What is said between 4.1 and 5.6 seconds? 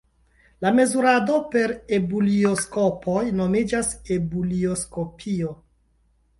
ebulioskopio.